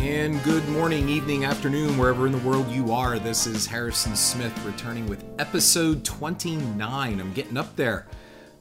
[0.00, 3.18] And good morning, evening, afternoon, wherever in the world you are.
[3.18, 7.20] This is Harrison Smith returning with episode 29.
[7.20, 8.06] I'm getting up there.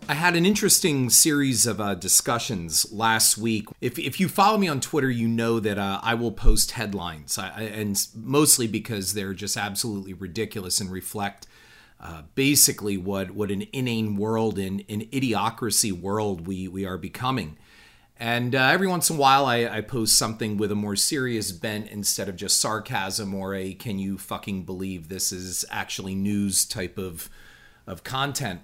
[0.10, 3.70] I had an interesting series of uh, discussions last week.
[3.80, 7.38] If, if you follow me on Twitter, you know that uh, I will post headlines,
[7.38, 11.48] I, and mostly because they're just absolutely ridiculous and reflect
[12.02, 17.56] uh, basically what, what an inane world and an idiocracy world we, we are becoming.
[18.20, 21.54] And uh, every once in a while, I, I, post something with a more serious
[21.54, 26.66] bent instead of just sarcasm or a "Can you fucking believe this is actually news?"
[26.66, 27.30] type of
[27.88, 28.60] of content.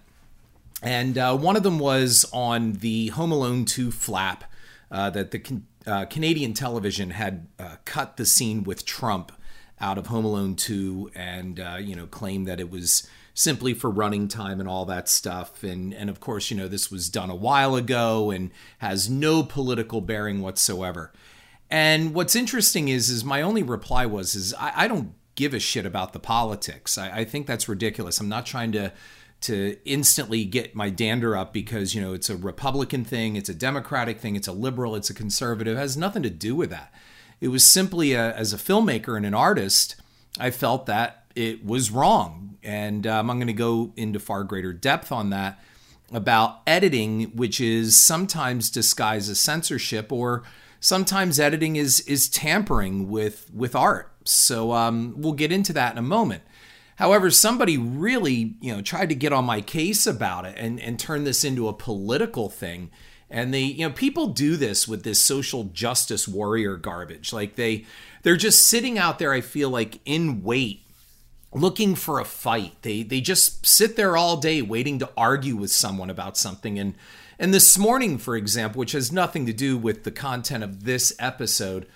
[0.82, 4.44] And uh, one of them was on the Home Alone 2 flap
[4.91, 9.32] uh, that the uh, Canadian television had uh, cut the scene with Trump
[9.80, 13.91] out of Home Alone 2 and uh, you know claimed that it was simply for
[13.91, 15.63] running time and all that stuff.
[15.63, 18.49] And and of course, you know, this was done a while ago and
[18.80, 21.13] has no political bearing whatsoever.
[21.70, 25.60] And what's interesting is is my only reply was is I, I don't give a
[25.60, 26.98] shit about the politics.
[26.98, 28.20] I, I think that's ridiculous.
[28.20, 28.91] I'm not trying to
[29.41, 33.54] to instantly get my dander up because you know it's a Republican thing, it's a
[33.54, 35.77] Democratic thing, it's a liberal, it's a conservative.
[35.77, 36.91] It has nothing to do with that.
[37.41, 39.98] It was simply a, as a filmmaker and an artist,
[40.40, 42.58] I felt that it was wrong.
[42.64, 45.60] And um, I'm going to go into far greater depth on that
[46.12, 50.44] about editing, which is sometimes disguised as censorship, or
[50.80, 54.12] sometimes editing is is tampering with with art.
[54.24, 56.44] So um, we'll get into that in a moment.
[56.98, 60.98] However, somebody really, you know, tried to get on my case about it and, and
[60.98, 62.90] turn this into a political thing.
[63.30, 67.34] And they, you know, people do this with this social justice warrior garbage.
[67.34, 67.86] Like they
[68.24, 70.84] they're just sitting out there, I feel like, in wait
[71.56, 72.75] looking for a fight.
[72.81, 76.95] They they just sit there all day waiting to argue with someone about something and
[77.39, 81.16] and this morning for example, which has nothing to do with the content of this
[81.17, 81.88] episode,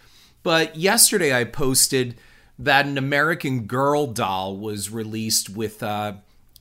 [0.41, 2.15] but yesterday I posted
[2.57, 6.13] that an American Girl doll was released with uh,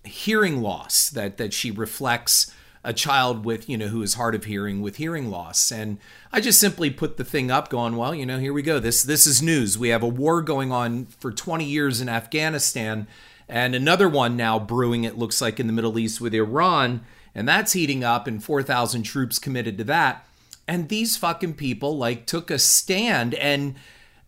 [0.04, 2.52] hearing loss that that she reflects
[2.84, 5.70] a child with, you know, who is hard of hearing with hearing loss.
[5.70, 5.98] And
[6.32, 8.78] I just simply put the thing up going, well, you know, here we go.
[8.78, 9.76] This this is news.
[9.76, 13.06] We have a war going on for 20 years in Afghanistan
[13.48, 17.00] and another one now brewing it looks like in the Middle East with Iran,
[17.34, 20.26] and that's heating up and 4,000 troops committed to that.
[20.66, 23.74] And these fucking people like took a stand and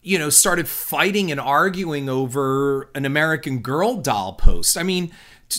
[0.03, 4.78] you know started fighting and arguing over an American Girl doll post.
[4.78, 5.12] I mean,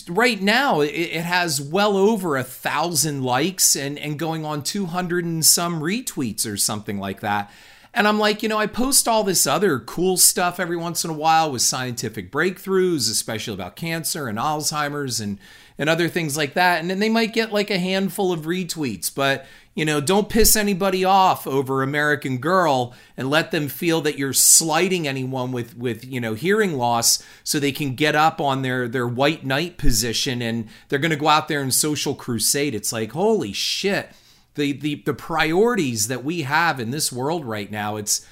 [0.08, 5.44] right now it, has well over a thousand likes and, and going on 200 and
[5.44, 7.50] some retweets or something like that.
[7.94, 11.10] And I'm like, you know, I post all this other cool stuff every once in
[11.10, 15.38] a while with scientific breakthroughs, especially about cancer and Alzheimer's and
[15.78, 16.80] and other things like that.
[16.80, 20.54] And then they might get like a handful of retweets, but you know, don't piss
[20.54, 26.04] anybody off over American Girl and let them feel that you're slighting anyone with with,
[26.04, 30.42] you know, hearing loss so they can get up on their their white knight position
[30.42, 32.74] and they're going to go out there and social crusade.
[32.74, 34.10] It's like, holy shit.
[34.56, 38.26] The the the priorities that we have in this world right now, it's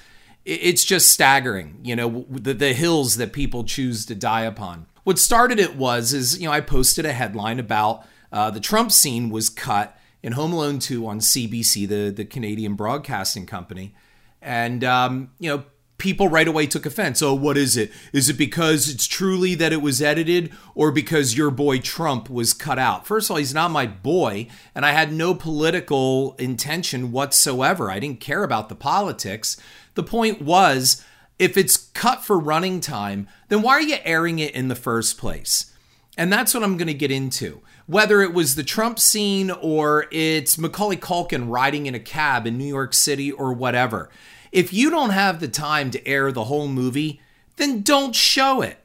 [0.45, 4.85] it's just staggering, you know, the the hills that people choose to die upon.
[5.03, 8.91] What started it was is, you know, I posted a headline about uh, the Trump
[8.91, 13.95] scene was cut in Home Alone 2 on CBC, the, the Canadian broadcasting company.
[14.41, 15.63] And, um, you know,
[16.01, 17.21] people right away took offense.
[17.21, 17.91] Oh, what is it?
[18.11, 22.53] Is it because it's truly that it was edited or because your boy Trump was
[22.53, 23.05] cut out?
[23.05, 27.91] First of all, he's not my boy, and I had no political intention whatsoever.
[27.91, 29.57] I didn't care about the politics.
[29.93, 31.03] The point was,
[31.37, 35.19] if it's cut for running time, then why are you airing it in the first
[35.19, 35.70] place?
[36.17, 37.61] And that's what I'm going to get into
[37.91, 42.57] whether it was the Trump scene or it's Macaulay Culkin riding in a cab in
[42.57, 44.09] New York City or whatever.
[44.53, 47.19] If you don't have the time to air the whole movie,
[47.57, 48.77] then don't show it.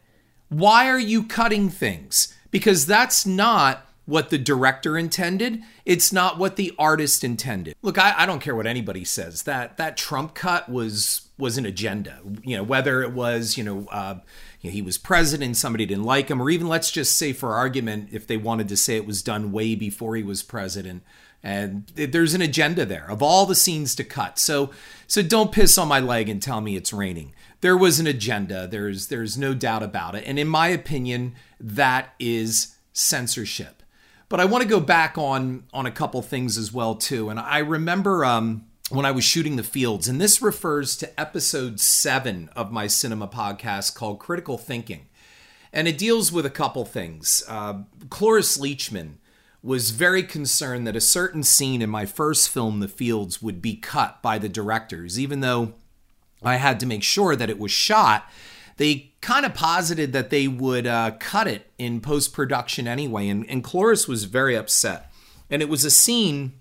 [0.48, 2.34] Why are you cutting things?
[2.50, 5.62] Because that's not what the director intended.
[5.84, 7.76] It's not what the artist intended.
[7.82, 9.44] Look, I, I, don't care what anybody says.
[9.44, 12.20] That that Trump cut was was an agenda.
[12.42, 14.18] You know, whether it was you know uh,
[14.60, 17.54] you know, he was president, somebody didn't like him, or even let's just say for
[17.54, 21.02] argument, if they wanted to say it was done way before he was president,
[21.42, 24.38] and there's an agenda there of all the scenes to cut.
[24.38, 24.70] So
[25.06, 27.32] so don't piss on my leg and tell me it's raining.
[27.60, 28.66] There was an agenda.
[28.66, 33.82] There's there's no doubt about it, and in my opinion, that is censorship.
[34.28, 37.28] But I want to go back on on a couple things as well too.
[37.28, 40.06] And I remember um, when I was shooting the fields.
[40.06, 45.06] And this refers to episode seven of my cinema podcast called Critical Thinking.
[45.72, 47.42] And it deals with a couple things.
[47.48, 49.14] Uh, Cloris Leachman
[49.62, 53.74] was very concerned that a certain scene in my first film, The Fields, would be
[53.74, 55.74] cut by the directors, even though
[56.42, 58.30] I had to make sure that it was shot.
[58.76, 63.48] They kind of posited that they would uh, cut it in post production anyway, and,
[63.50, 65.10] and Cloris was very upset.
[65.50, 66.60] And it was a scene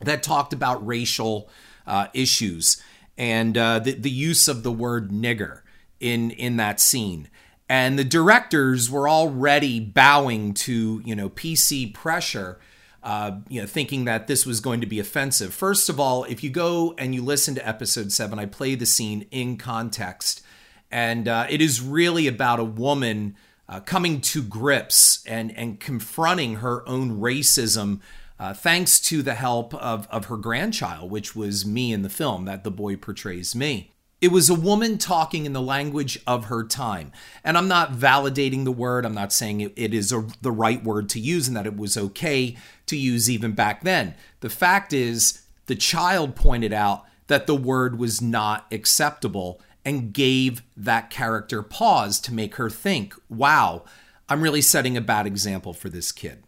[0.00, 1.48] that talked about racial
[1.86, 2.82] uh, issues
[3.18, 5.60] and uh, the, the use of the word nigger
[6.00, 7.28] in in that scene
[7.68, 12.58] and the directors were already bowing to you know PC pressure,
[13.02, 15.52] uh, you know, thinking that this was going to be offensive.
[15.52, 18.86] First of all, if you go and you listen to episode seven, I play the
[18.86, 20.42] scene in context,
[20.90, 23.36] and uh, it is really about a woman
[23.68, 28.00] uh, coming to grips and and confronting her own racism.
[28.38, 32.44] Uh, thanks to the help of, of her grandchild, which was me in the film,
[32.44, 33.92] that the boy portrays me.
[34.20, 37.12] It was a woman talking in the language of her time.
[37.44, 39.04] And I'm not validating the word.
[39.04, 41.76] I'm not saying it, it is a, the right word to use and that it
[41.76, 42.56] was okay
[42.86, 44.14] to use even back then.
[44.40, 50.62] The fact is, the child pointed out that the word was not acceptable and gave
[50.76, 53.84] that character pause to make her think, wow,
[54.28, 56.42] I'm really setting a bad example for this kid.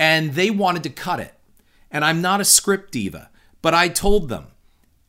[0.00, 1.34] And they wanted to cut it.
[1.90, 3.28] And I'm not a script diva,
[3.60, 4.46] but I told them,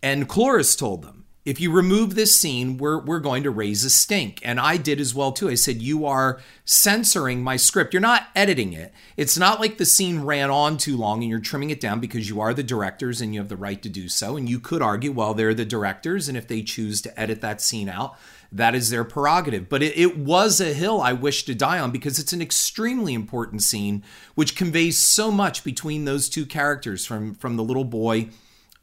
[0.03, 3.89] and Cloris told them, if you remove this scene, we're, we're going to raise a
[3.89, 4.41] stink.
[4.43, 5.49] And I did as well too.
[5.49, 7.93] I said, You are censoring my script.
[7.93, 8.93] You're not editing it.
[9.17, 12.29] It's not like the scene ran on too long and you're trimming it down because
[12.29, 14.35] you are the directors and you have the right to do so.
[14.37, 16.27] And you could argue, well, they're the directors.
[16.27, 18.17] And if they choose to edit that scene out,
[18.51, 19.69] that is their prerogative.
[19.69, 23.13] But it, it was a hill I wish to die on because it's an extremely
[23.13, 24.03] important scene
[24.36, 28.30] which conveys so much between those two characters from, from the little boy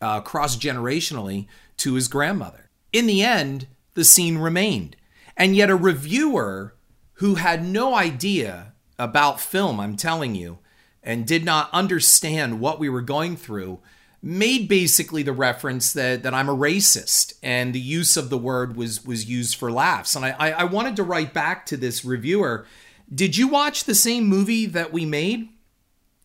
[0.01, 1.47] uh, cross generationally
[1.79, 2.71] to his grandmother.
[2.93, 4.97] In the end, the scene remained.
[5.37, 6.75] And yet, a reviewer
[7.15, 10.59] who had no idea about film, I'm telling you,
[11.03, 13.81] and did not understand what we were going through,
[14.21, 18.77] made basically the reference that, that I'm a racist and the use of the word
[18.77, 20.17] was was used for laughs.
[20.17, 22.67] And I, I, I wanted to write back to this reviewer.
[23.15, 25.51] Did you watch the same movie that we made?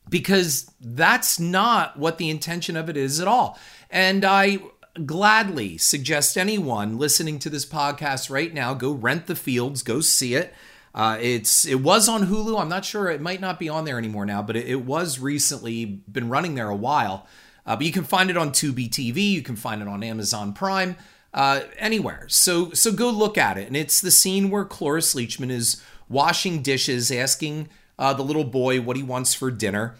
[0.10, 3.58] Because that's not what the intention of it is at all.
[3.90, 4.60] And I
[5.06, 10.36] gladly suggest anyone listening to this podcast right now go rent the fields, go see
[10.36, 10.54] it.
[10.96, 12.60] Uh, it's it was on Hulu.
[12.60, 15.20] I'm not sure it might not be on there anymore now, but it, it was
[15.20, 17.28] recently been running there a while.
[17.66, 19.32] Uh, but you can find it on Tubi TV.
[19.32, 20.96] You can find it on Amazon Prime,
[21.34, 22.26] uh, anywhere.
[22.28, 23.68] So so go look at it.
[23.68, 28.82] And it's the scene where Cloris Leachman is washing dishes, asking uh, the little boy
[28.82, 29.96] what he wants for dinner,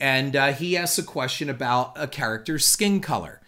[0.00, 3.40] and uh, he asks a question about a character's skin color.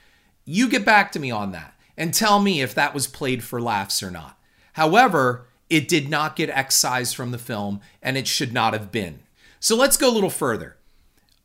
[0.45, 3.61] You get back to me on that and tell me if that was played for
[3.61, 4.39] laughs or not.
[4.75, 9.21] However, it did not get excised from the film and it should not have been.
[9.59, 10.77] So let's go a little further.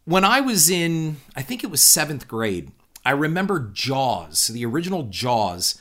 [0.06, 2.72] When I was in, I think it was seventh grade,
[3.06, 5.80] I remember Jaws, the original Jaws,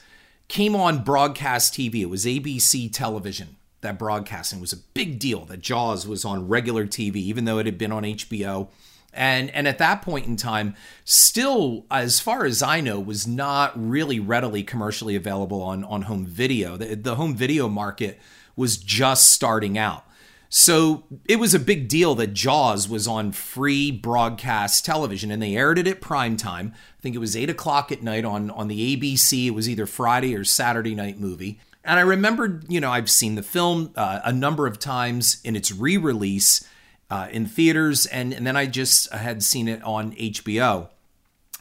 [0.48, 2.02] came on broadcast TV.
[2.02, 6.86] It was ABC television that broadcasting was a big deal that Jaws was on regular
[6.86, 8.68] TV, even though it had been on HBO
[9.12, 10.74] and and at that point in time
[11.04, 16.24] still as far as i know was not really readily commercially available on on home
[16.24, 16.76] video.
[16.76, 18.20] The, the home video market
[18.54, 20.04] was just starting out
[20.52, 25.56] so it was a big deal that jaws was on free broadcast television and they
[25.56, 28.68] aired it at prime time i think it was 8 o'clock at night on on
[28.68, 32.90] the abc it was either friday or saturday night movie and i remembered you know
[32.90, 36.66] i've seen the film uh, a number of times in its re-release
[37.10, 40.88] uh, in theaters, and, and then I just had seen it on HBO.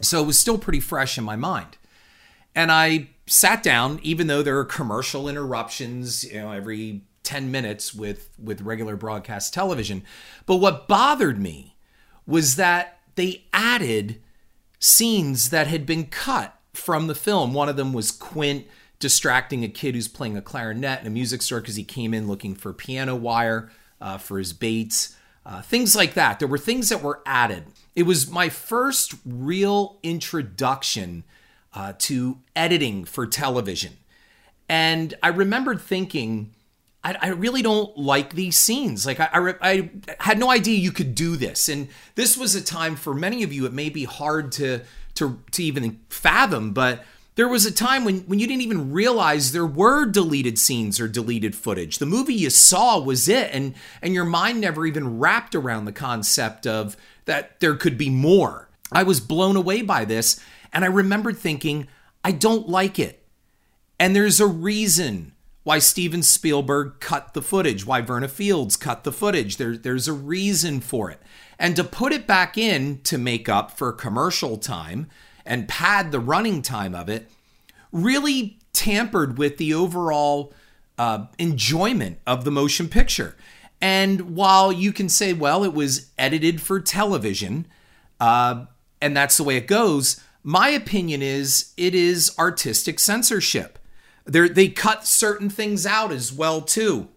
[0.01, 1.77] So it was still pretty fresh in my mind.
[2.55, 7.93] And I sat down, even though there are commercial interruptions, you know, every 10 minutes
[7.93, 10.03] with, with regular broadcast television.
[10.45, 11.75] But what bothered me
[12.25, 14.21] was that they added
[14.79, 17.53] scenes that had been cut from the film.
[17.53, 18.65] One of them was Quint
[18.99, 22.27] distracting a kid who's playing a clarinet in a music store because he came in
[22.27, 23.71] looking for piano wire
[24.01, 25.15] uh, for his baits
[25.49, 26.37] uh, things like that.
[26.37, 27.65] There were things that were added.
[27.95, 31.23] It was my first real introduction
[31.73, 33.97] uh, to editing for television.
[34.69, 36.53] And I remembered thinking,
[37.03, 39.05] I, I really don't like these scenes.
[39.05, 39.89] Like, I, I, I,
[40.19, 41.69] had no idea you could do this.
[41.69, 44.81] And this was a time for many of you, it may be hard to,
[45.15, 49.53] to, to even fathom, but there was a time when, when you didn't even realize
[49.53, 51.97] there were deleted scenes or deleted footage.
[51.97, 55.93] The movie you saw was it, and, and your mind never even wrapped around the
[55.93, 58.67] concept of that there could be more.
[58.91, 61.87] I was blown away by this, and I remembered thinking,
[62.25, 63.23] I don't like it.
[63.97, 65.31] And there's a reason
[65.69, 69.57] why Steven Spielberg cut the footage, why Verna Fields cut the footage.
[69.57, 71.21] There, there's a reason for it.
[71.59, 75.11] And to put it back in to make up for commercial time,
[75.45, 77.29] and pad the running time of it
[77.91, 80.55] really tampered with the overall
[80.97, 83.37] uh, enjoyment of the motion picture.
[83.79, 87.67] And while you can say, well, it was edited for television,
[88.19, 88.65] uh,
[89.03, 93.78] and that's the way it goes, my opinion is it is artistic censorship.
[94.29, 97.09] They're, they cut certain things out as well too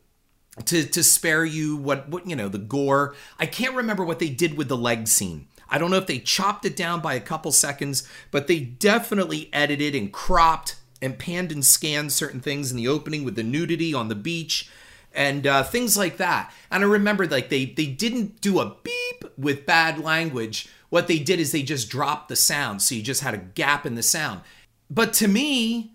[0.64, 3.14] to to spare you what what you know the gore.
[3.38, 5.48] I can't remember what they did with the leg scene.
[5.68, 9.48] I don't know if they chopped it down by a couple seconds, but they definitely
[9.52, 13.94] edited and cropped and panned and scanned certain things in the opening with the nudity
[13.94, 14.70] on the beach
[15.14, 16.52] and uh, things like that.
[16.70, 20.68] And I remember like they they didn't do a beep with bad language.
[20.90, 23.86] What they did is they just dropped the sound, so you just had a gap
[23.86, 24.42] in the sound.
[24.90, 25.94] But to me,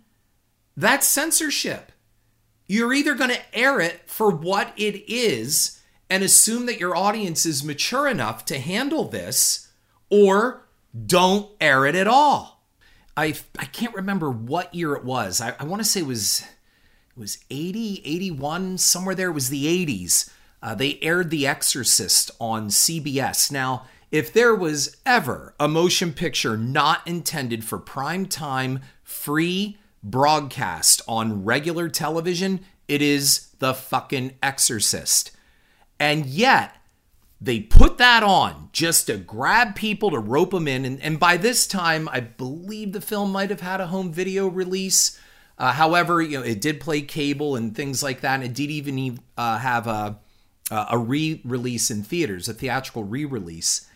[0.78, 1.92] that's censorship.
[2.68, 7.46] You're either going to air it for what it is and assume that your audience
[7.46, 9.70] is mature enough to handle this,
[10.10, 10.68] or
[11.06, 12.64] don't air it at all.
[13.18, 15.42] I I can't remember what year it was.
[15.42, 16.46] I, I want to say it was
[17.10, 20.30] it was 80, 81, somewhere there was the 80s.
[20.62, 23.52] Uh, they aired The Exorcist on CBS.
[23.52, 31.02] Now, if there was ever a motion picture not intended for prime time, free broadcast
[31.08, 35.32] on regular television, it is The fucking Exorcist.
[36.00, 36.76] And yet,
[37.40, 40.86] they put that on just to grab people to rope them in.
[40.86, 44.48] And, and by this time, I believe the film might have had a home video
[44.48, 45.20] release.
[45.58, 48.36] Uh, however, you know, it did play cable and things like that.
[48.36, 50.20] And it did even uh, have a,
[50.72, 53.88] a re release in theaters, a theatrical re release.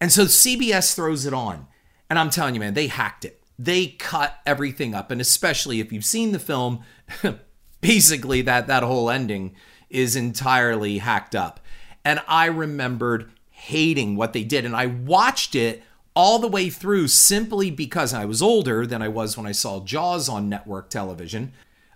[0.00, 1.66] And so CBS throws it on.
[2.08, 3.35] And I'm telling you, man, they hacked it.
[3.58, 5.10] They cut everything up.
[5.10, 6.82] And especially if you've seen the film,
[7.80, 9.54] basically that, that whole ending
[9.88, 11.60] is entirely hacked up.
[12.04, 14.64] And I remembered hating what they did.
[14.64, 15.82] And I watched it
[16.14, 19.84] all the way through simply because I was older than I was when I saw
[19.84, 21.52] Jaws on network television.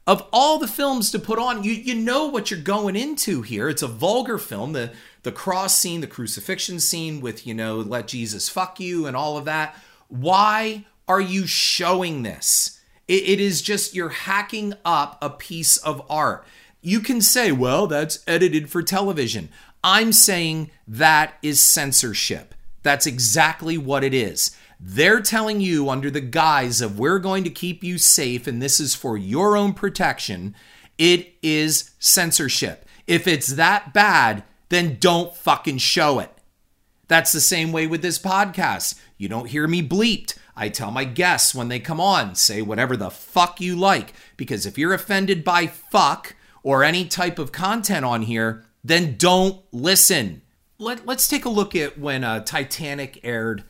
[0.06, 3.68] Of all the films to put on, you you know what you're going into here.
[3.68, 4.72] It's a vulgar film.
[4.72, 9.16] The the cross scene, the crucifixion scene with, you know, let Jesus fuck you and
[9.16, 9.76] all of that.
[10.08, 12.80] Why are you showing this?
[13.10, 16.46] it, it is just you're hacking up a piece of art.
[16.80, 19.48] You can say, well, that's edited for television.
[19.82, 22.54] I'm saying that is censorship.
[22.82, 24.56] That's exactly what it is.
[24.78, 28.78] They're telling you, under the guise of we're going to keep you safe and this
[28.78, 30.54] is for your own protection,
[30.96, 32.86] it is censorship.
[33.06, 36.32] If it's that bad, then don't fucking show it.
[37.08, 38.98] That's the same way with this podcast.
[39.18, 40.38] You don't hear me bleeped.
[40.60, 44.12] I tell my guests when they come on, say whatever the fuck you like.
[44.36, 49.62] Because if you're offended by fuck or any type of content on here, then don't
[49.72, 50.42] listen
[50.80, 53.64] let, us take a look at when uh, Titanic aired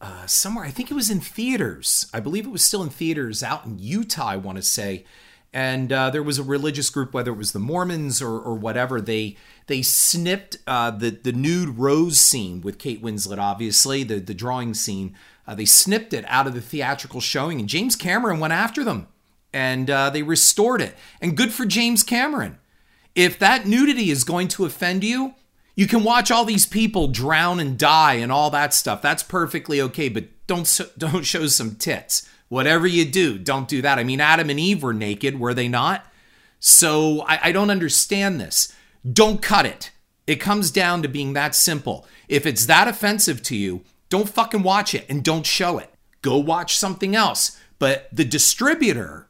[0.00, 0.64] uh, somewhere.
[0.64, 2.10] I think it was in theaters.
[2.12, 5.04] I believe it was still in theaters out in Utah, I want to say.
[5.52, 9.00] And uh, there was a religious group, whether it was the Mormons or, or whatever,
[9.00, 9.36] they
[9.66, 14.74] they snipped uh, the the nude rose scene with Kate Winslet, obviously the the drawing
[14.74, 15.14] scene.
[15.46, 19.08] Uh, they snipped it out of the theatrical showing, and James Cameron went after them,
[19.52, 20.94] and uh, they restored it.
[21.20, 22.58] And good for James Cameron.
[23.14, 25.34] If that nudity is going to offend you,
[25.76, 29.02] you can watch all these people drown and die and all that stuff.
[29.02, 32.28] That's perfectly okay, but don't don't show some tits.
[32.48, 33.98] Whatever you do, don't do that.
[33.98, 36.06] I mean, Adam and Eve were naked, were they not?
[36.60, 38.72] So I, I don't understand this.
[39.10, 39.90] Don't cut it.
[40.26, 42.06] It comes down to being that simple.
[42.28, 45.90] If it's that offensive to you, don't fucking watch it and don't show it.
[46.22, 47.58] Go watch something else.
[47.78, 49.28] But the distributor,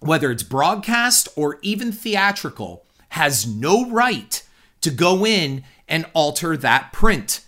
[0.00, 4.42] whether it's broadcast or even theatrical, has no right
[4.80, 7.44] to go in and alter that print.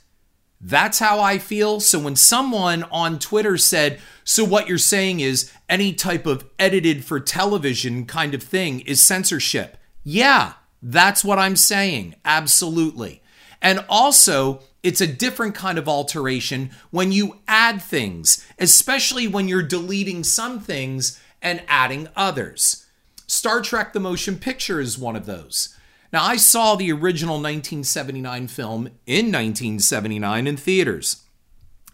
[0.60, 1.80] That's how I feel.
[1.80, 7.04] So when someone on Twitter said, So what you're saying is any type of edited
[7.04, 9.76] for television kind of thing is censorship.
[10.02, 12.14] Yeah, that's what I'm saying.
[12.24, 13.22] Absolutely.
[13.60, 19.62] And also, it's a different kind of alteration when you add things, especially when you're
[19.62, 22.86] deleting some things and adding others.
[23.26, 25.74] Star Trek the Motion Picture is one of those.
[26.12, 31.24] Now, I saw the original 1979 film in 1979 in theaters.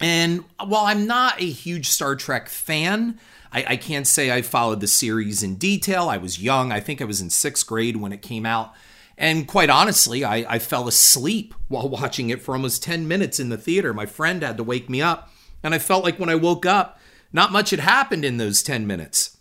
[0.01, 3.21] And while I'm not a huge Star Trek fan,
[3.53, 6.09] I, I, can't say I followed the series in detail.
[6.09, 6.73] I was young.
[6.73, 8.73] I think I was in sixth grade when it came out.
[9.21, 13.51] And quite honestly, I, I fell asleep while watching it for almost 10 minutes in
[13.51, 13.95] the theater.
[13.95, 15.31] My friend had to wake me up.
[15.63, 16.99] And I felt like when I woke up,
[17.31, 19.37] not much had happened in those 10 minutes.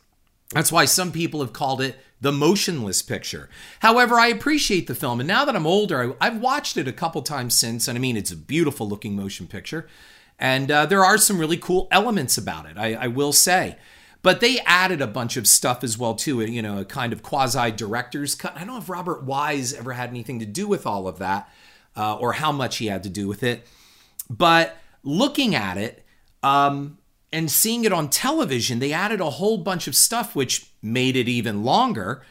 [0.53, 3.49] That's why some people have called it the motionless picture.
[3.79, 6.91] However, I appreciate the film, and now that I'm older, I, have watched it a
[6.91, 9.87] couple times since, and I mean, it's a beautiful looking motion picture,
[10.37, 13.77] and uh, there are some really cool elements about it, I, I will say.
[14.21, 17.23] But they added a bunch of stuff as well too, you know, a kind of
[17.23, 18.53] quasi director's cut.
[18.55, 21.49] I don't know if Robert Wise ever had anything to do with all of that,
[21.95, 23.65] uh, or how much he had to do with it.
[24.29, 26.05] But looking at it
[26.43, 26.97] um,
[27.31, 31.29] and seeing it on television, they added a whole bunch of stuff which made it
[31.29, 32.21] even longer,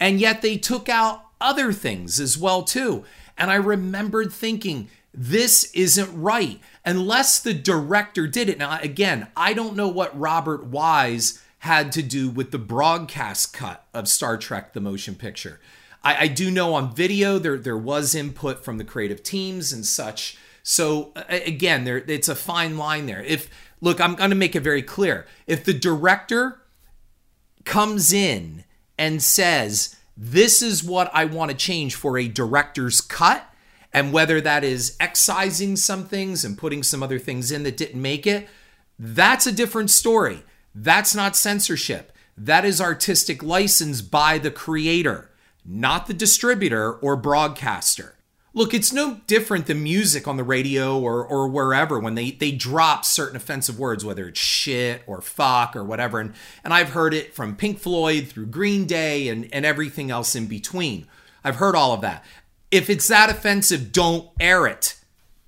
[0.00, 3.04] and yet they took out other things as well too.
[3.38, 8.58] And I remembered thinking, this isn't right unless the director did it.
[8.58, 13.86] Now, again, I don't know what Robert Wise had to do with the broadcast cut
[13.94, 15.58] of Star Trek the motion picture.
[16.04, 19.84] I, I do know on video there, there was input from the creative teams and
[19.84, 20.36] such.
[20.62, 23.22] So, again, there it's a fine line there.
[23.22, 23.48] If
[23.80, 25.26] look, I'm going to make it very clear.
[25.46, 26.60] If the director
[27.64, 28.64] comes in
[28.98, 33.48] and says, This is what I want to change for a director's cut,
[33.96, 38.02] and whether that is excising some things and putting some other things in that didn't
[38.02, 38.46] make it,
[38.98, 40.42] that's a different story.
[40.74, 42.12] That's not censorship.
[42.36, 45.30] That is artistic license by the creator,
[45.64, 48.18] not the distributor or broadcaster.
[48.52, 52.52] Look, it's no different than music on the radio or, or wherever when they, they
[52.52, 56.20] drop certain offensive words, whether it's shit or fuck or whatever.
[56.20, 60.34] And, and I've heard it from Pink Floyd through Green Day and, and everything else
[60.34, 61.06] in between.
[61.42, 62.22] I've heard all of that
[62.70, 64.96] if it's that offensive, don't air it.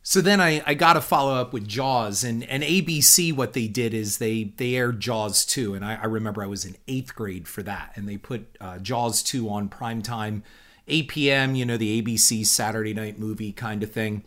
[0.02, 3.34] So then I, I got to follow up with Jaws and, and ABC.
[3.34, 6.64] What they did is they they aired Jaws two, and I, I remember I was
[6.64, 10.44] in eighth grade for that, and they put uh, Jaws two on prime time,
[10.86, 11.54] 8 p.m.
[11.54, 14.24] You know the ABC Saturday night movie kind of thing,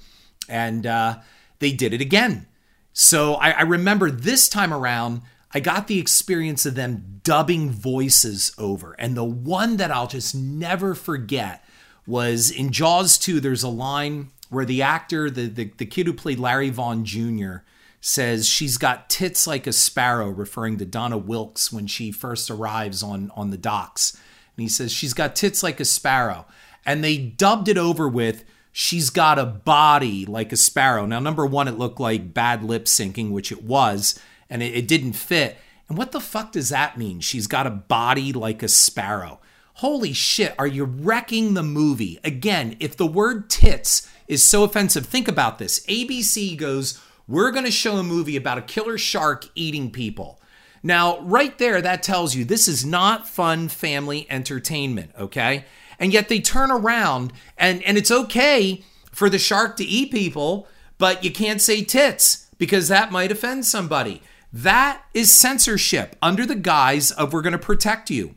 [0.48, 1.18] and uh,
[1.58, 2.46] they did it again.
[2.94, 5.22] So I, I remember this time around.
[5.54, 8.94] I got the experience of them dubbing voices over.
[8.94, 11.66] And the one that I'll just never forget
[12.06, 16.14] was in Jaws 2, there's a line where the actor, the, the, the kid who
[16.14, 17.58] played Larry Vaughn Jr.,
[18.02, 23.04] says she's got tits like a sparrow, referring to Donna Wilkes when she first arrives
[23.04, 24.14] on, on the docks.
[24.58, 26.46] And he says, she's got tits like a sparrow.
[26.86, 31.06] And they dubbed it over with, she's got a body like a sparrow.
[31.06, 34.88] Now, number one, it looked like bad lip syncing, which it was, and it, it
[34.88, 35.58] didn't fit.
[35.88, 37.20] And what the fuck does that mean?
[37.20, 39.40] She's got a body like a sparrow.
[39.82, 42.20] Holy shit, are you wrecking the movie?
[42.24, 45.84] Again, if the word tits is so offensive, think about this.
[45.88, 50.40] ABC goes, We're going to show a movie about a killer shark eating people.
[50.84, 55.66] Now, right there, that tells you this is not fun family entertainment, okay?
[55.98, 60.68] And yet they turn around and, and it's okay for the shark to eat people,
[61.00, 64.22] but you can't say tits because that might offend somebody.
[64.54, 68.36] That is censorship under the guise of we're going to protect you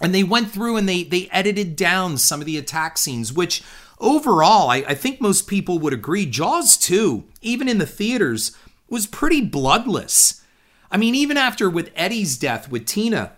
[0.00, 3.62] and they went through and they they edited down some of the attack scenes which
[3.98, 8.56] overall I, I, think most people would agree jaws 2 even in the theaters
[8.88, 10.42] was pretty bloodless.
[10.90, 13.32] I mean even after with eddie's death with tina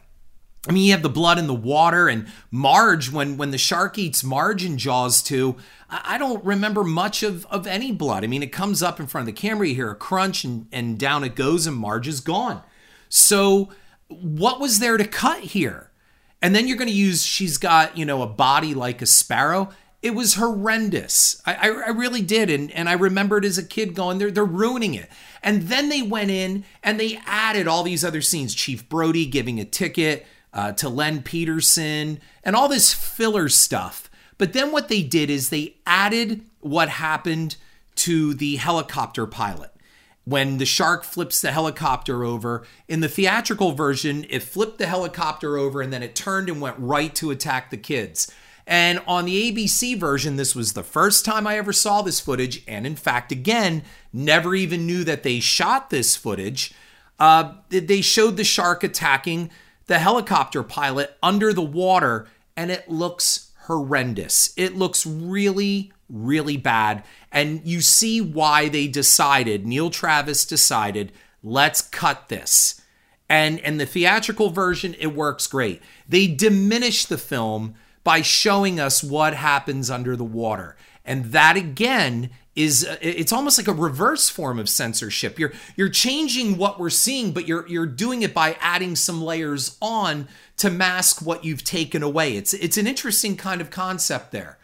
[0.68, 3.98] i mean you have the blood in the water and marge when when the shark
[3.98, 5.56] eats marge in jaws 2
[5.94, 8.24] I, don't remember much of of any blood.
[8.24, 10.66] I mean it comes up in front of the camera you hear a crunch and
[10.72, 12.62] and down it goes and marge is gone.
[13.10, 13.68] So
[14.08, 15.90] what was there to cut here
[16.42, 19.70] and then you're going to use she's got, you know, a body like a sparrow.
[20.02, 21.40] It was horrendous.
[21.46, 22.50] I, I, I, really did.
[22.50, 25.08] And, and I remembered as a kid going, they're, they're ruining it.
[25.44, 29.60] And then they went in and they added all these other scenes Chief Brody giving
[29.60, 34.10] a ticket uh, to Len Peterson and all this filler stuff.
[34.36, 37.56] But then what they did is they added what happened
[37.94, 39.71] to the helicopter pilot
[40.24, 42.64] when the shark flips the helicopter over.
[42.88, 46.76] In the theatrical version, it flipped the helicopter over and then it turned and went
[46.78, 48.32] right to attack the kids.
[48.66, 52.62] And on the ABC version, this was the first time I ever saw this footage.
[52.68, 53.82] And in fact, again,
[54.12, 56.72] never even knew that they shot this footage.
[57.18, 59.50] Uh, they showed the shark attacking
[59.86, 64.52] the helicopter pilot under the water, and it looks horrendous.
[64.56, 67.04] It looks really, really bad.
[67.30, 72.80] And you see why they decided, Neil Travis decided, let's cut this.
[73.28, 75.80] And in the theatrical version, it works great.
[76.08, 80.76] They diminish the film by showing us what happens under the water.
[81.04, 85.38] And that again is it's almost like a reverse form of censorship.
[85.38, 89.78] You're you're changing what we're seeing, but you're you're doing it by adding some layers
[89.80, 90.28] on
[90.62, 92.36] to mask what you've taken away.
[92.36, 94.58] It's it's an interesting kind of concept there.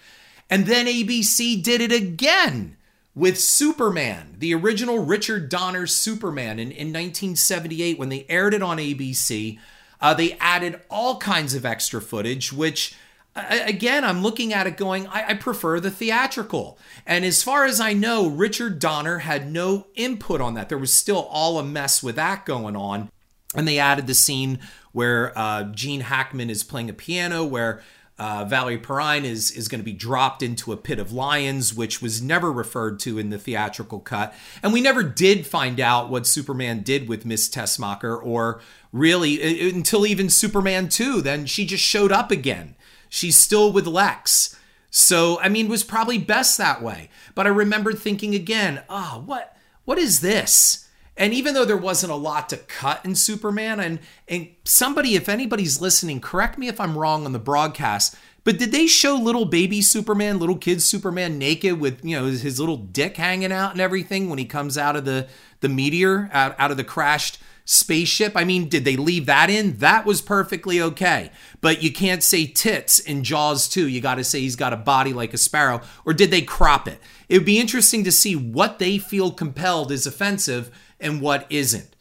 [0.48, 2.76] And then ABC did it again
[3.16, 8.78] with Superman, the original Richard Donner Superman in, in 1978 when they aired it on
[8.78, 9.58] ABC.
[10.00, 12.94] Uh, they added all kinds of extra footage, which
[13.34, 16.78] again, I'm looking at it going, I, I, prefer the theatrical.
[17.06, 20.68] And as far as I know, Richard Donner had no input on that.
[20.68, 23.10] There was still all a mess with that going on.
[23.54, 24.60] And they added the scene
[24.98, 27.82] where uh, Gene Hackman is playing a piano, where
[28.18, 32.02] uh, Valerie Perrine is is going to be dropped into a pit of lions, which
[32.02, 36.26] was never referred to in the theatrical cut, and we never did find out what
[36.26, 38.60] Superman did with Miss Tessmacher, or
[38.92, 41.22] really until even Superman two.
[41.22, 42.74] Then she just showed up again.
[43.08, 44.58] She's still with Lex.
[44.90, 47.08] So I mean, it was probably best that way.
[47.36, 50.87] But I remember thinking again, ah, oh, what what is this?
[51.18, 55.28] And even though there wasn't a lot to cut in Superman, and and somebody, if
[55.28, 59.44] anybody's listening, correct me if I'm wrong on the broadcast, but did they show little
[59.44, 63.80] baby Superman, little kid Superman naked with you know his, little dick hanging out and
[63.80, 65.26] everything when he comes out of the
[65.60, 68.32] the meteor out, out of the crashed spaceship?
[68.34, 69.76] I mean, did they leave that in?
[69.78, 71.30] That was perfectly okay.
[71.60, 73.88] But you can't say tits in Jaws 2.
[73.88, 75.82] You got to say he's got a body like a sparrow.
[76.06, 77.00] Or did they crop it?
[77.28, 81.94] It would be interesting to see what they feel compelled is offensive and what isn't.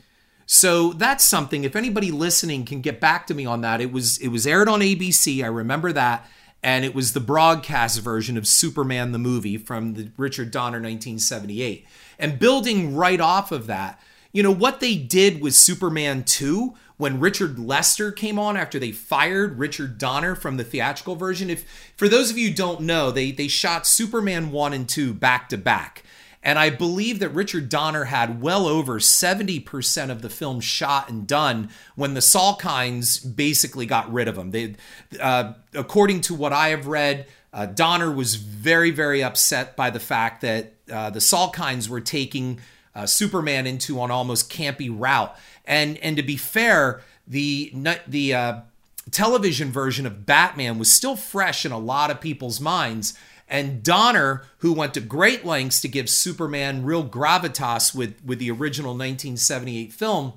[0.45, 1.65] So that's something.
[1.65, 4.69] If anybody listening can get back to me on that, it was it was aired
[4.69, 5.43] on ABC.
[5.43, 6.25] I remember that,
[6.63, 11.85] and it was the broadcast version of Superman the movie from the Richard Donner 1978.
[12.17, 13.99] And building right off of that,
[14.31, 18.91] you know what they did with Superman 2 when Richard Lester came on after they
[18.91, 21.49] fired Richard Donner from the theatrical version.
[21.49, 25.49] If for those of you don't know, they they shot Superman 1 and 2 back
[25.49, 26.03] to back.
[26.47, 31.27] And I believe that Richard Donner had well over 70% of the film shot and
[31.27, 34.51] done when the Salkinds basically got rid of him.
[34.51, 34.75] They,
[35.19, 39.99] uh, according to what I have read, uh, Donner was very, very upset by the
[39.99, 42.61] fact that uh, the Salkinds were taking
[42.95, 45.37] uh, Superman into an almost campy route.
[45.65, 47.73] And and to be fair, the
[48.07, 48.59] the uh,
[49.11, 53.15] television version of Batman was still fresh in a lot of people's minds
[53.47, 58.51] and Donner, who went to great lengths to give Superman real gravitas with, with the
[58.51, 60.33] original 1978 film,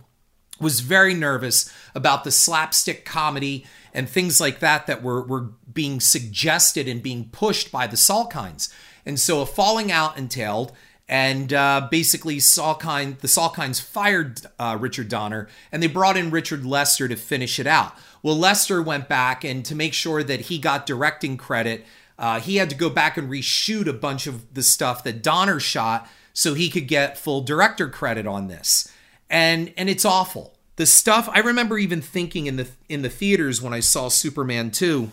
[0.61, 5.99] was very nervous about the slapstick comedy and things like that that were, were being
[5.99, 8.73] suggested and being pushed by the Salkinds.
[9.05, 10.73] And so a falling out entailed,
[11.09, 16.65] and uh, basically Salkind, the Salkinds fired uh, Richard Donner, and they brought in Richard
[16.65, 17.95] Lester to finish it out.
[18.23, 21.85] Well, Lester went back, and to make sure that he got directing credit,
[22.21, 25.59] uh, he had to go back and reshoot a bunch of the stuff that Donner
[25.59, 28.93] shot so he could get full director credit on this.
[29.31, 30.55] And and it's awful.
[30.77, 34.71] The stuff I remember even thinking in the in the theaters when I saw Superman
[34.71, 35.11] 2,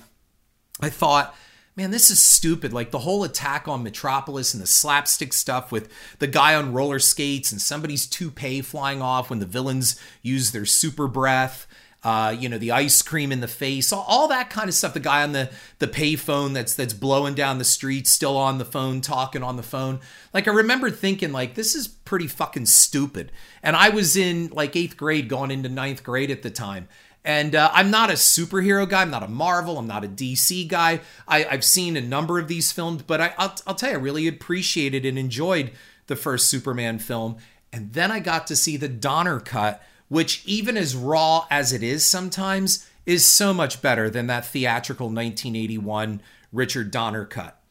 [0.81, 1.33] I thought,
[1.77, 2.73] man, this is stupid.
[2.73, 5.89] Like the whole attack on Metropolis and the slapstick stuff with
[6.19, 10.65] the guy on roller skates and somebody's toupee flying off when the villains use their
[10.65, 11.67] super breath
[12.07, 14.93] uh, you know, the ice cream in the face, all, all, that kind of stuff.
[14.93, 18.63] The guy on the the payphone that's that's blowing down the street, still on the
[18.63, 19.99] phone, talking on the phone.
[20.33, 23.33] Like I remember thinking, like this is pretty fucking stupid.
[23.61, 26.87] And I was in like eighth grade, going into ninth grade at the time.
[27.25, 29.01] And uh, I'm not a superhero guy.
[29.01, 29.77] I'm not a Marvel.
[29.77, 31.01] I'm not a DC guy.
[31.27, 33.99] I, have seen a number of these films, but I, I'll, I'll tell you, I
[33.99, 35.71] really appreciated and enjoyed
[36.05, 37.35] the first Superman film.
[37.73, 41.83] And then I got to see the Donner cut which, even as raw as it
[41.83, 47.61] is sometimes, is so much better than that theatrical 1981 Richard Donner cut.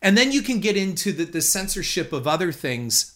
[0.00, 3.14] And then you can get into the, the censorship of other things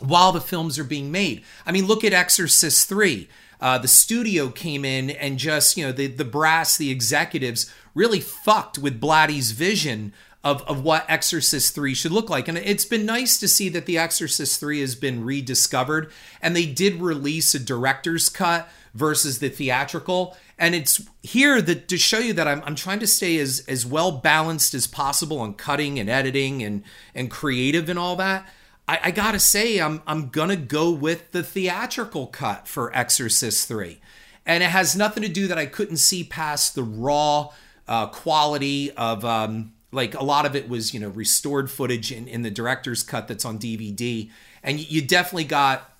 [0.00, 1.42] while the films are being made.
[1.64, 3.28] I mean, look at Exorcist 3.
[3.60, 8.20] Uh, the studio came in and just, you know, the, the brass, the executives really
[8.20, 10.12] fucked with Blatty's vision
[10.46, 12.46] of, of what Exorcist 3 should look like.
[12.46, 16.12] And it's been nice to see that The Exorcist 3 has been rediscovered.
[16.40, 20.36] And they did release a director's cut versus the theatrical.
[20.56, 23.84] And it's here that to show you that I'm, I'm trying to stay as, as
[23.84, 28.48] well balanced as possible on cutting and editing and, and creative and all that.
[28.86, 34.00] I, I gotta say, I'm, I'm gonna go with the theatrical cut for Exorcist 3.
[34.46, 37.48] And it has nothing to do that I couldn't see past the raw
[37.88, 39.24] uh, quality of.
[39.24, 43.02] Um, like a lot of it was you know restored footage in, in the director's
[43.02, 44.30] cut that's on dvd
[44.62, 45.96] and you definitely got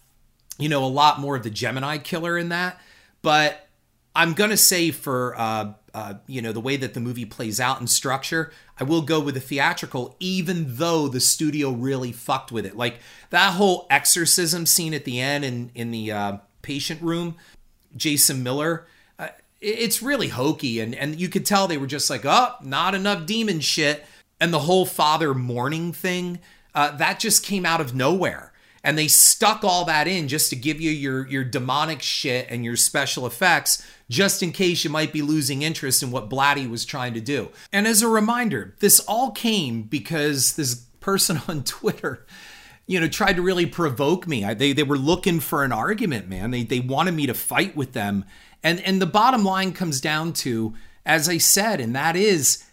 [0.59, 2.81] you know a lot more of the gemini killer in that.
[3.23, 3.69] But
[4.15, 7.81] i'm gonna say for uh, uh, you know the way that the movie plays out
[7.81, 12.67] in structure i will go with the theatrical even though the studio really fucked with
[12.67, 12.77] it.
[12.77, 12.99] Like
[13.31, 17.37] that whole exorcism scene at the end in in the uh, patient room
[17.97, 18.87] jason miller
[19.67, 23.27] it's really hokey and and you could tell they were just like oh not enough
[23.27, 24.07] demon shit
[24.41, 26.39] and the whole father Morning thing
[26.75, 28.53] uh, that just came out of nowhere
[28.85, 32.65] and they stuck all that in just to give you your your demonic shit and
[32.65, 36.85] your special effects just in case you might be losing interest in what Blatty was
[36.85, 37.49] trying to do.
[37.73, 42.25] And as a reminder, this all came because this person on Twitter
[42.87, 44.45] you know, tried to really provoke me.
[44.45, 46.53] I, they they were looking for an argument, man.
[46.53, 48.25] They they wanted me to fight with them.
[48.63, 52.65] And and the bottom line comes down to, as I said, and that is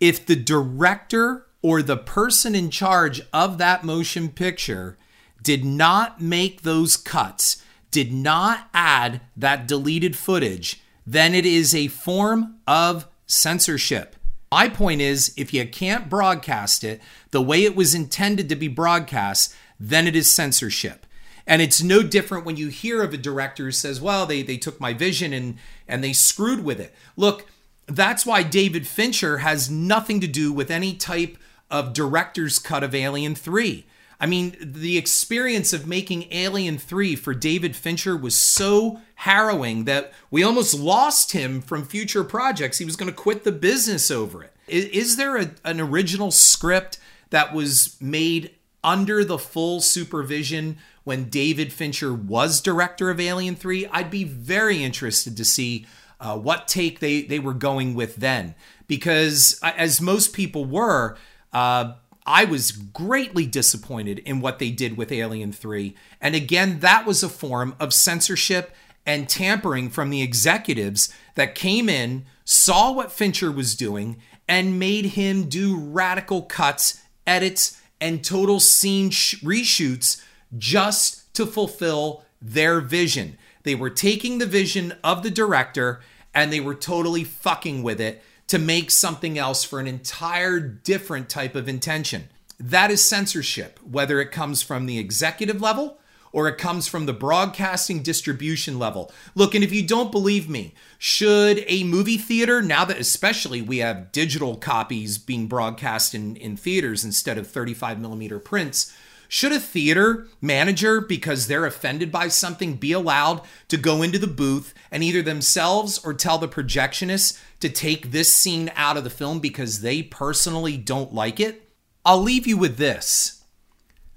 [0.00, 4.98] if the director or the person in charge of that motion picture
[5.42, 11.88] did not make those cuts, did not add that deleted footage, then it is a
[11.88, 14.16] form of censorship.
[14.50, 17.00] My point is if you can't broadcast it
[17.30, 21.01] the way it was intended to be broadcast, then it is censorship.
[21.46, 24.56] And it's no different when you hear of a director who says, well, they, they
[24.56, 26.94] took my vision and, and they screwed with it.
[27.16, 27.46] Look,
[27.86, 31.36] that's why David Fincher has nothing to do with any type
[31.70, 33.84] of director's cut of Alien 3.
[34.20, 40.12] I mean, the experience of making Alien 3 for David Fincher was so harrowing that
[40.30, 42.78] we almost lost him from future projects.
[42.78, 44.52] He was going to quit the business over it.
[44.68, 46.98] Is, is there a, an original script
[47.30, 53.86] that was made under the full supervision when David Fincher was director of Alien 3?
[53.88, 55.86] I'd be very interested to see
[56.20, 58.54] uh, what take they, they were going with then.
[58.86, 61.16] Because, as most people were,
[61.52, 65.94] uh, I was greatly disappointed in what they did with Alien 3.
[66.20, 68.72] And again, that was a form of censorship
[69.04, 75.06] and tampering from the executives that came in, saw what Fincher was doing, and made
[75.06, 80.22] him do radical cuts, edits, and total scene sh- reshoots
[80.56, 83.38] just to fulfill their vision.
[83.62, 86.00] They were taking the vision of the director
[86.34, 91.28] and they were totally fucking with it to make something else for an entire different
[91.28, 92.28] type of intention.
[92.58, 95.98] That is censorship, whether it comes from the executive level
[96.32, 99.12] or it comes from the broadcasting distribution level.
[99.34, 103.78] Look, and if you don't believe me, should a movie theater, now that especially we
[103.78, 108.96] have digital copies being broadcast in, in theaters instead of 35 millimeter prints,
[109.32, 114.26] should a theater manager, because they're offended by something, be allowed to go into the
[114.26, 119.08] booth and either themselves or tell the projectionist to take this scene out of the
[119.08, 121.70] film because they personally don't like it?
[122.04, 123.42] I'll leave you with this.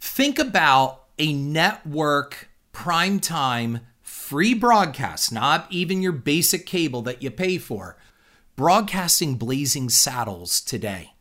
[0.01, 7.58] Think about a network primetime free broadcast, not even your basic cable that you pay
[7.58, 7.97] for,
[8.58, 11.13] broadcasting Blazing Saddles today.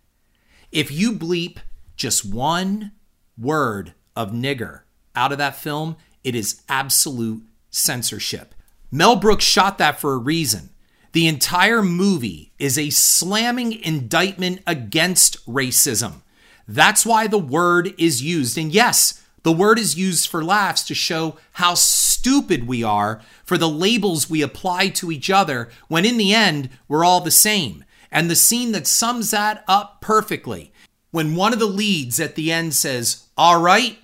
[0.73, 1.59] If you bleep
[1.95, 2.91] just one
[3.39, 4.81] word of nigger
[5.15, 8.55] out of that film, it is absolute censorship.
[8.91, 10.71] Mel Brooks shot that for a reason.
[11.13, 16.23] The entire movie is a slamming indictment against racism.
[16.67, 18.59] That's why the word is used.
[18.59, 23.59] And yes, the word is used for laughs to show how stupid we are for
[23.59, 27.85] the labels we apply to each other when in the end we're all the same.
[28.11, 30.73] And the scene that sums that up perfectly
[31.11, 33.99] when one of the leads at the end says, All right,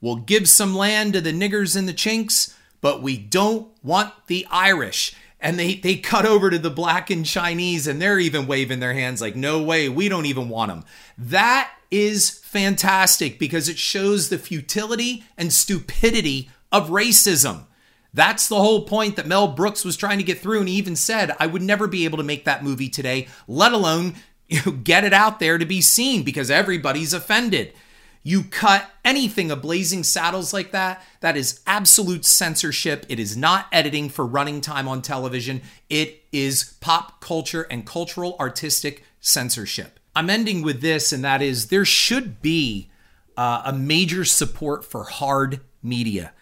[0.00, 4.46] we'll give some land to the niggers and the chinks, but we don't want the
[4.50, 5.14] Irish.
[5.40, 8.94] And they, they cut over to the black and Chinese and they're even waving their
[8.94, 10.84] hands like, No way, we don't even want them.
[11.18, 17.66] That is fantastic because it shows the futility and stupidity of racism.
[18.14, 20.60] That's the whole point that Mel Brooks was trying to get through.
[20.60, 23.72] And he even said, I would never be able to make that movie today, let
[23.72, 24.14] alone
[24.48, 27.72] you know, get it out there to be seen because everybody's offended.
[28.22, 33.04] You cut anything of Blazing Saddles like that, that is absolute censorship.
[33.08, 35.62] It is not editing for running time on television.
[35.90, 39.98] It is pop culture and cultural artistic censorship.
[40.14, 42.90] I'm ending with this, and that is there should be
[43.36, 46.32] uh, a major support for hard media.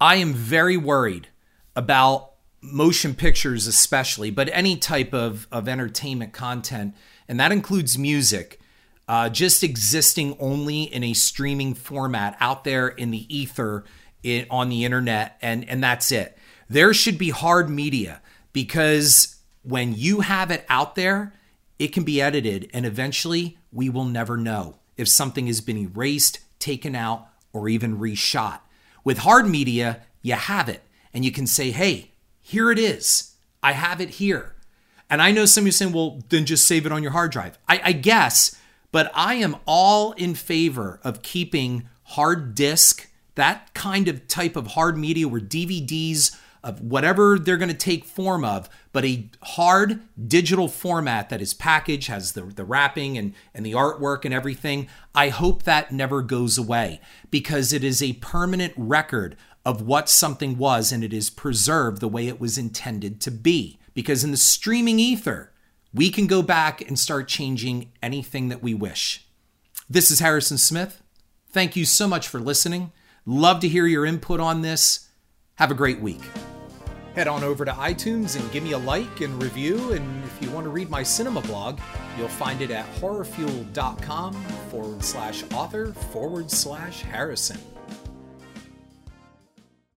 [0.00, 1.28] I am very worried
[1.74, 6.94] about motion pictures, especially, but any type of, of entertainment content
[7.30, 8.59] and that includes music,
[9.10, 13.82] uh, just existing only in a streaming format out there in the ether
[14.22, 16.38] in, on the internet, and, and that's it.
[16.68, 21.34] There should be hard media because when you have it out there,
[21.76, 26.38] it can be edited, and eventually we will never know if something has been erased,
[26.60, 28.60] taken out, or even reshot.
[29.02, 33.34] With hard media, you have it, and you can say, hey, here it is.
[33.60, 34.54] I have it here.
[35.10, 37.32] And I know some of you saying, well, then just save it on your hard
[37.32, 37.58] drive.
[37.68, 38.54] I, I guess,
[38.92, 44.68] but I am all in favor of keeping hard disk, that kind of type of
[44.68, 50.00] hard media where DVDs of whatever they're going to take form of, but a hard
[50.28, 54.88] digital format that is packaged, has the, the wrapping and, and the artwork and everything.
[55.14, 57.00] I hope that never goes away
[57.30, 62.08] because it is a permanent record of what something was and it is preserved the
[62.08, 65.52] way it was intended to be because in the streaming ether,
[65.92, 69.26] we can go back and start changing anything that we wish.
[69.88, 71.02] This is Harrison Smith.
[71.50, 72.92] Thank you so much for listening.
[73.26, 75.08] Love to hear your input on this.
[75.56, 76.22] Have a great week.
[77.14, 79.92] Head on over to iTunes and give me a like and review.
[79.92, 81.80] And if you want to read my cinema blog,
[82.16, 84.34] you'll find it at horrorfuel.com
[84.70, 87.58] forward slash author forward slash Harrison.